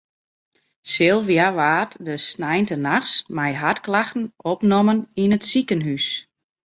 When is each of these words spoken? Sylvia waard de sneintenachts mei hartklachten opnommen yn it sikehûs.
Sylvia 0.91 1.47
waard 1.59 1.91
de 2.07 2.15
sneintenachts 2.29 3.13
mei 3.37 3.51
hartklachten 3.61 4.25
opnommen 4.51 4.99
yn 5.23 5.35
it 5.37 5.45
sikehûs. 5.51 6.07